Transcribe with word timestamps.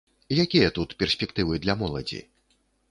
Якія 0.43 0.69
тут 0.79 0.95
перспектывы 1.03 1.63
для 1.65 1.73
моладзі? 1.85 2.25